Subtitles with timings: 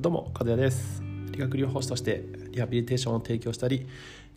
[0.00, 1.02] どうも和也です。
[1.32, 3.88] 理学療法士としてリハビリテーションを提供したり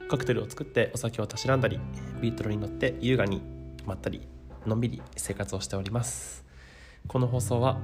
[0.10, 1.80] カクテルを作ってお酒をたしなんだり
[2.20, 3.44] ビートルに乗って優雅に
[3.86, 4.28] まったり
[4.66, 6.44] のんびり生活をしております。
[7.08, 7.80] この放送は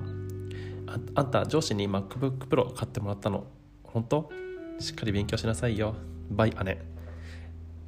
[0.88, 3.46] ああんた上司に MacBook Pro 買ってもらったの？
[3.84, 4.32] 本当？
[4.80, 5.94] しっかり勉強しなさいよ。
[6.32, 6.82] バイ姉。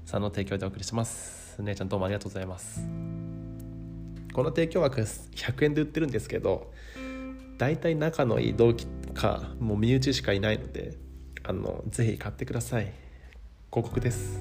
[0.06, 1.60] さんの提供でお送りします。
[1.64, 2.88] 姉ちゃんどうもありがとうございます。
[4.34, 6.72] この提供枠100円で売ってるんですけど
[7.60, 10.94] 大体仲のいい同期かもう身内しかいないので
[11.44, 12.94] あのぜひ買ってください。
[13.70, 14.40] 広告です。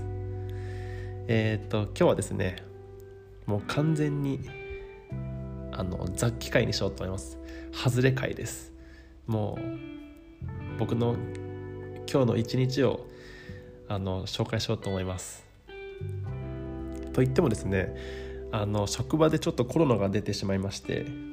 [1.26, 2.62] えっ、と今日はですね
[3.44, 4.48] もう完全に
[5.72, 7.38] あの雑記会にしようと思います。
[7.72, 8.72] 外れ会です。
[9.26, 11.16] もう僕の
[12.08, 13.04] 今日の一日を
[13.88, 15.44] あの紹介しようと思います。
[17.12, 17.96] と言ってもですね
[18.52, 21.27] あの職場でちょっとコロナが出てしまいまして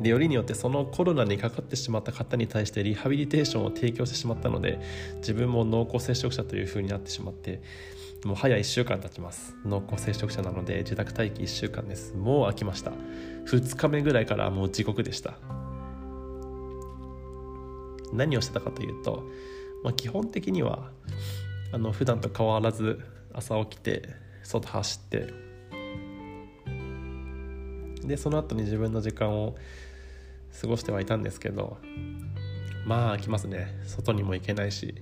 [0.00, 4.80] でよりによってそのコロナにかかってしまった方に対してリハビリテーションを提供してしまったので
[5.16, 7.62] 自分も濃厚接触者というふうになってしまって
[8.24, 9.54] もう早1週間経ちます。
[9.64, 12.14] 濃厚接触者なので自宅待機1週間です。
[12.14, 12.90] もう飽きました。
[13.46, 15.34] 2日目ぐらいからもう地獄でした。
[18.12, 19.22] 何をしてたかというと、
[19.84, 20.90] まあ、基本的には
[21.72, 23.00] あの普段と変わらず
[23.32, 24.08] 朝起きて
[24.42, 25.28] 外走って
[28.04, 29.54] でその後に自分の時間を
[30.60, 31.78] 過ごしてはいたんですけど
[32.84, 33.78] まあ来ますね。
[33.86, 34.94] 外にも行けないし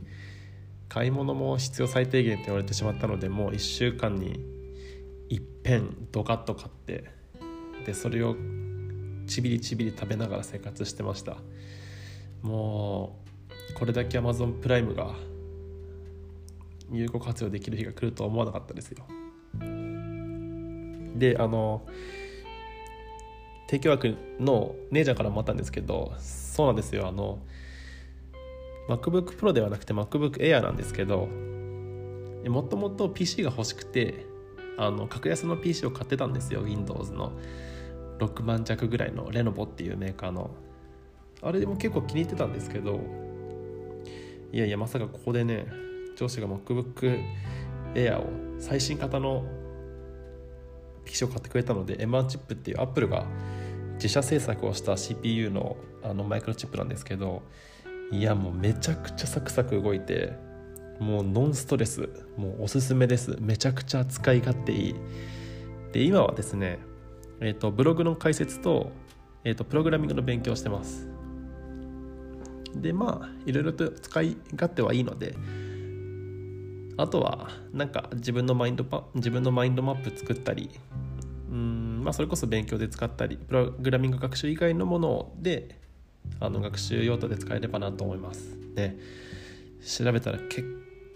[0.88, 4.44] 買い物も必要最低限って言われてしまったのでもう1週間に
[5.28, 7.04] いっぺんドカッと買って
[7.84, 8.36] でそれを
[9.26, 11.36] ちびりちびり食べながら生活してました。
[12.42, 13.18] も
[13.70, 15.14] うこれだけ Amazon プライムが
[16.92, 19.04] 有効活用できる日が来るとは思わなかったですよ。
[21.16, 21.86] であの
[23.66, 27.08] 提供枠の姉ちゃんからもあったんですけどそうなんですよ。
[27.08, 27.40] あの
[28.88, 34.24] MacBook Pro ではなくて MacBook Air なんですけどもともと PC が欲しくて
[34.78, 36.62] あの格安の PC を買ってたんですよ。
[36.62, 37.32] Windows の
[38.18, 40.50] 6万弱ぐらいのレノボっていうメーカーの。
[41.42, 43.00] あれでも結構気に入ってたんですけど
[44.52, 45.66] いやいやまさかここでね
[46.16, 47.20] 上司が MacBook
[47.94, 48.26] Air を
[48.58, 49.44] 最新型の
[51.04, 53.26] PC を買ってくれたので M1 チップっていう Apple が
[53.96, 57.42] 自社製作をした CPU のあのマイクロチップなんですけど
[58.12, 60.34] いやもうめちゃくちゃサクサク動いて
[61.00, 63.36] もうノンストレスもうおすすめです。
[63.40, 64.94] めちゃくちゃ使い勝手いい。
[65.92, 66.78] で今はですね
[67.40, 68.92] えっ、ー、とブログの解説と,、
[69.44, 71.08] えーと、プログラミングの勉強してます。
[72.74, 75.34] でまあいろいろと使い勝手はいいので
[76.98, 80.70] あとはなんか自分のマインドパ自分のマインドマップ作ったり
[81.50, 85.76] うんまあそれこそ勉強で使ったりプログラミング学習以外のもので
[86.40, 88.56] あの学習用途で使えればなと思います。
[88.74, 88.96] ね。
[89.84, 90.64] 調べたら結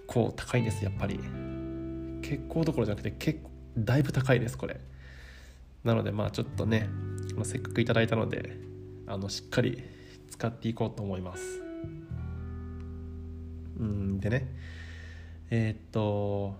[0.07, 1.19] 構高いんですやっぱり。
[2.23, 4.81] 結構どころじゃなくて結構だいぶ高いですこれ。
[5.85, 6.89] なのでまあちょっとね
[7.43, 8.57] せっかくいただいたので
[9.07, 9.83] あのしっかり
[10.31, 11.43] 使っていこうと思います。
[13.79, 14.47] うんでね。
[15.51, 16.55] えー、っと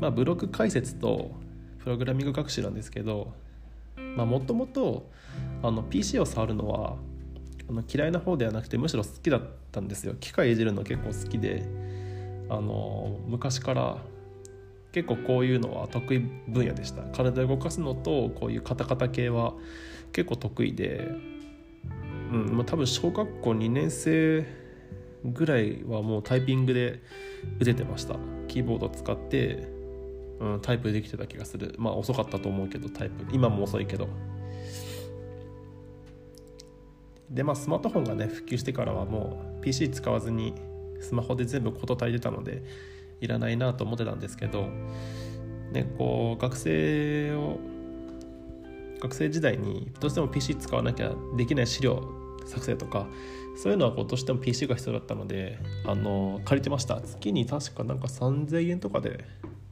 [0.00, 1.32] まあブログ解説と
[1.82, 3.32] プログラミング学習なんですけど
[4.16, 5.10] もともと
[5.90, 6.96] PC を触るのは
[7.68, 10.14] あの嫌いな方ではなくてむしろ好きだったんですよ。
[10.18, 11.64] 機械いじるの結構好きで
[12.48, 13.98] あの昔から
[14.92, 17.02] 結構こういうのは得意分野でした。
[17.02, 19.54] 体を動かすのとこういうカタカタ系は
[20.12, 21.08] 結構得意で、
[22.32, 24.44] うんまあ、多分小学校2年生
[25.24, 27.00] ぐらいはもうタイピングで
[27.60, 28.16] 打ててました。
[28.48, 29.68] キーボード使って、
[30.40, 31.74] うん、タイプできてた気がする。
[31.78, 33.26] まあ遅かったと思うけどタイプ。
[33.32, 34.08] 今も遅いけど。
[37.30, 40.54] でまあスマートフォンがね普及してからはもう PC 使わずに
[41.00, 42.62] スマホで全部事足りてたので
[43.20, 44.68] いらないなと思ってたんですけど
[45.70, 47.58] ねこう学生を
[49.00, 52.02] 学生時代にどうしても PC 使わなきゃできない資料
[52.46, 53.06] 作成とか
[53.56, 57.00] そういうのはこうどうしても PC が必要だったのであの借りてました。
[57.00, 59.24] 月に確かなんか3000円とかで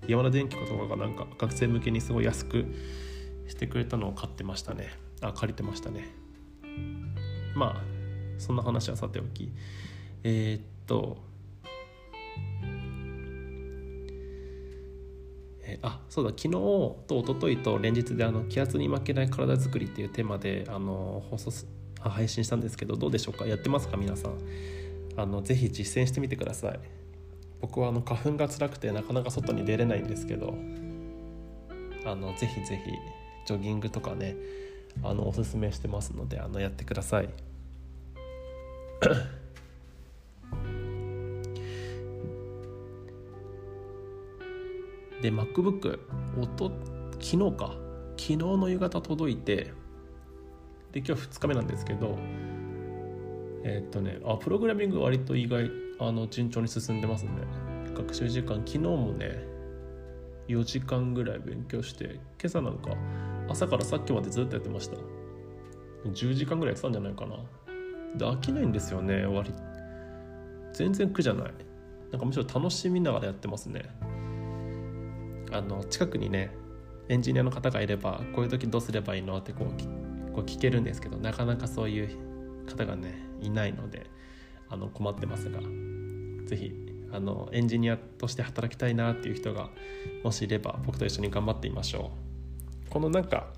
[0.09, 2.65] 山田電機とかがなんか学生向けにすごい安く
[3.47, 4.89] してくれたのを買ってましたね。
[5.21, 6.09] あ借りてましたね。
[7.55, 7.83] まあ
[8.39, 9.53] そんな話はさておき。
[10.25, 11.19] えー、っと
[15.63, 16.31] えあそうだ。
[16.31, 21.67] 昨日と一昨日と連日であの気圧に負けない体づくりっていうテーマであの放送
[22.01, 23.47] 配信したんですけどどうでしょうか？
[23.47, 23.99] やってますか？
[23.99, 24.39] 皆さん。
[25.17, 26.81] あのぜひ実践してみてください。
[27.61, 30.55] 僕はあの花粉が辛くてなかなか外に出れないんですけど
[32.05, 32.93] あのぜひぜひ
[33.47, 34.37] ジョギングとかね
[35.03, 37.29] あのおすすめしてますのであのやってください。
[45.23, 46.01] で MacBook
[46.41, 46.73] 音
[47.21, 47.77] 昨日か。
[48.17, 49.73] 昨日の夕方届いて
[50.91, 52.19] で今日2日目なんですけど
[53.63, 55.88] えー、っとねあプログラミング割と意外。
[56.01, 57.31] あの順調に進んでますね。
[57.95, 59.45] 学習時間昨日もね
[60.47, 62.93] 4時間ぐらい勉強して今朝なんか
[63.49, 64.97] 朝からさっきまでずっとやってました。
[66.05, 67.37] 10時間ぐらいやってたんじゃないかな。
[68.17, 69.53] で飽きないんですよね割
[70.73, 71.53] 全然苦じゃない。
[72.13, 73.83] なんかむしろ楽しみながらやってますね。
[75.51, 76.55] あの近くにね
[77.09, 82.11] エンジニアの方がいればこういう時どうすればいいのってこうこう聞けるんですけどなかなかそういう
[82.69, 84.07] 方がねいないので。
[84.71, 85.61] あの困ってますが
[86.47, 86.73] 是非
[87.13, 89.71] あのエンジニアとして働きたいなっていう人が
[90.23, 92.11] もしいれば僕と一緒に頑張ってみましょ
[92.87, 92.91] う。
[92.91, 93.49] このなんか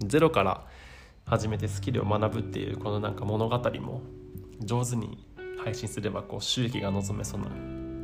[0.00, 0.66] ゼロから
[1.26, 4.02] 始めてスキルを学ぶっていうこのなんか物語も
[4.60, 5.26] 上手に
[5.62, 7.48] 配信すればこう収益が望めそうな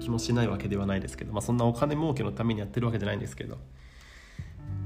[0.01, 3.59] 気もしないわけではないですけど、まあ、そんなお金儲けのためにやってるわけじゃないんですけど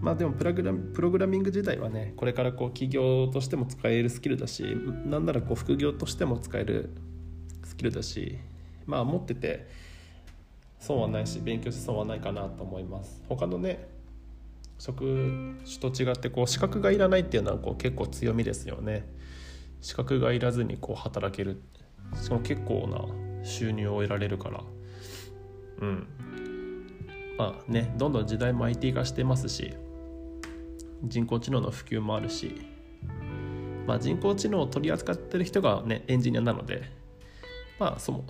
[0.01, 4.63] まあでもプログラプログラミング自体はねこれからこう企業としても使えるスキルだし
[5.05, 6.91] なんならこう副業としても使える
[7.65, 8.39] スキルだし
[8.87, 9.69] まあ持ってて
[10.79, 13.21] 損はないし勉強して損はないかなと思います。
[13.29, 13.89] 他のね
[14.79, 19.07] 職種と違ってこう資格がいらないっていうのはこう結構強みですよね。
[19.81, 21.61] 資格がいらずにこう働ける。
[22.15, 24.63] しかも結構な収入を得られるから。
[25.81, 26.07] うん。
[27.39, 29.73] まあねどんどん時代も IT 化してますし
[31.05, 32.61] 人工知能の普及もあるし、
[33.87, 36.83] まあ、人工知能を取り扱ってる人がねエンジニアなので
[37.79, 38.25] まあその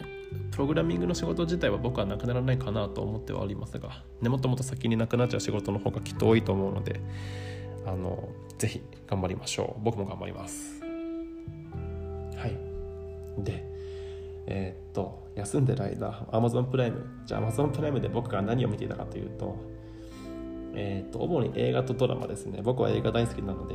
[0.51, 7.01] プログラミングの仕事自体は僕はなくならないかなと思ってはありますが、ね、もっともっと先になくなっちゃう仕事の方がきっと多いと思うので
[7.87, 8.29] あの
[8.59, 9.83] ぜひ頑張りましょう。
[9.83, 10.83] 僕も頑張ります。
[12.37, 12.59] はい。
[13.39, 13.68] で
[14.51, 19.57] えー、っと休んでる間 Amazon プライムじゃあ Amazon プライムで僕が何を見ていたかというと
[20.75, 22.61] えー、っと主に映画とドラマですね。
[22.63, 23.75] 僕は映画大好きなので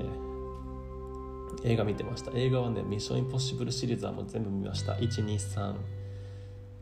[1.64, 2.32] 映画見てました。
[2.34, 4.94] 映画はねミッションインポッシブルシリーズはもう全部見ました。
[4.94, 5.76] 123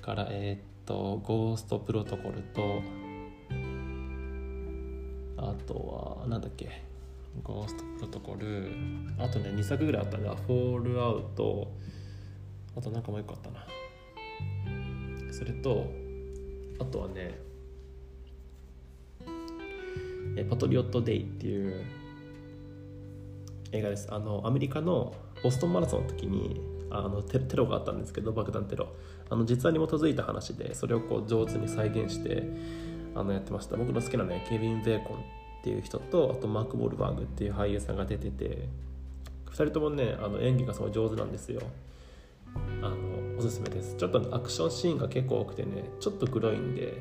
[0.01, 2.81] からえー、っとゴーストプロトコルと
[5.37, 6.83] あとはなんだっけ。
[7.43, 8.71] ゴーストプロトコル。
[9.17, 10.29] あとね2作ぐらいあったね。
[10.47, 11.71] フォールアウト
[12.77, 13.65] あとなんかもう一個あったな。
[15.31, 15.87] それと
[16.79, 17.39] あとはね
[20.49, 21.83] 「パトリオット・デイ」っていう
[23.71, 24.07] 映画です。
[24.11, 25.13] あのアメリカの
[25.43, 28.87] ボストンマラソンの時にあのテテロがあったんですけど爆弾テロ。
[29.29, 32.43] あの実話に基づいた話でそれをこう上手に再現して
[33.15, 33.77] あのやってました。
[33.77, 35.21] 僕の好きなねケビン・ベーコンっ
[35.63, 38.67] ていう人とあとマーク・ボルバーグっていう俳優さんが出てて
[39.51, 41.61] 2人ともねあの演技がすごい上手なんですよ。
[42.81, 42.97] あの
[43.41, 43.95] おすすめです。
[43.95, 46.93] ちょっとアクションシーンが結構多くてねちょっとグロいんで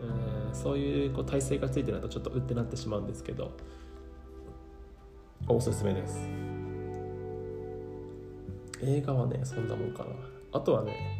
[0.00, 3.52] うんそういうこう体勢がついてないとちょっとうってなってしまうんですけど
[5.46, 6.26] おすすめです。
[8.82, 10.10] 映画はねそんなもんかな。
[10.52, 11.18] あとはね、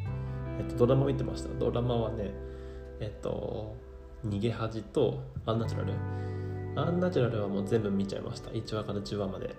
[0.58, 1.50] えっと、ドラマ見てました？
[1.58, 2.32] ドラマはね
[3.00, 3.76] えっと
[4.26, 5.92] 逃げ恥とアンナチュラル。
[6.80, 8.50] アンナチュラルはもう全部見ちゃいました。
[8.50, 9.54] 1話から10話まで。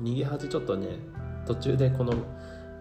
[0.00, 0.98] 逃げ恥ちょっとね
[1.46, 2.12] 途中でこの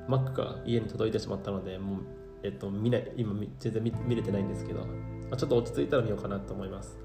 [0.09, 1.99] Mac が家に届いてしまったのでもう、
[2.43, 4.87] えっと、見ない今全然見れてないんですけど、
[5.29, 6.97] ま、ちょっと落ち着いたら見ようかなと思います。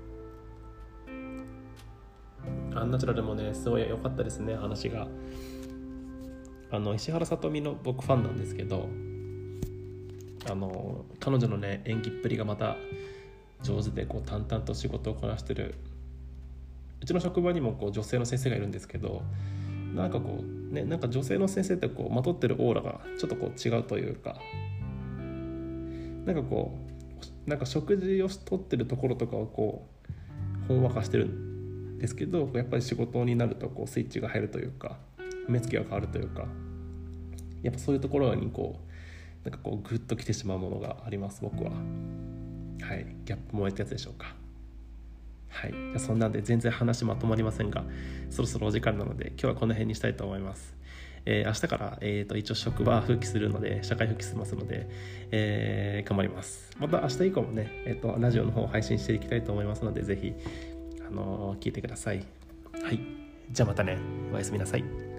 [2.74, 5.06] アンナチュラルもねすごい良かったですね話が。
[6.70, 8.88] あの石原さとみの僕ファンなんですけど
[10.50, 12.76] あの彼女のね演技っぷりがまた
[13.62, 15.74] 上手でこう淡々と仕事をこなしてる。
[17.00, 19.22] うちの職場にもこう女性の先生がいるんですけど
[19.94, 24.36] なんかこうねなんか女性の先生ってこうまとってるオーラがちょっとこう違うというか
[26.26, 26.76] なんかこ
[27.46, 29.88] うなんか食事をとってるところとかをこ
[30.64, 34.98] うほんわかしてるんですけどやっぱり仕事になるとこうスイッチが入るというか
[35.48, 36.46] 目つきが変わるというか
[37.62, 38.80] やっぱそういうところにこ
[39.44, 41.70] うなんかこうグッときてしまうものがあります僕は。
[41.70, 43.06] はい。
[43.24, 44.34] ギャップ萌えってやつでしょうか。
[45.54, 47.84] はい、そんなんで全然話まとまりませんが
[48.28, 50.74] そろそろお時間なので今日はこの辺にしたいと思います。
[51.26, 54.86] えー、明日から、えーと、一応職場復帰するので社会復帰しますので、
[55.30, 56.70] えー、頑張ります。
[56.78, 60.34] また明日以降もね、えーと、ラジオの方を配信していきたいと思いますので是非、
[61.06, 62.26] あのー、聞いてください。
[62.82, 63.00] はい。
[63.50, 63.98] じゃあまたね。
[64.32, 65.13] おやすみなさい。